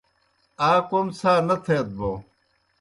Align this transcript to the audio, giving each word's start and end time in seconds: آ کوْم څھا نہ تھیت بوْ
آ 0.69 0.71
کوْم 0.87 1.07
څھا 1.17 1.33
نہ 1.47 1.55
تھیت 1.63 1.87
بوْ 1.97 2.11